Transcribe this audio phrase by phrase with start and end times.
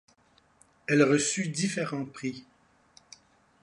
[0.87, 2.43] Elle reçut différents prix.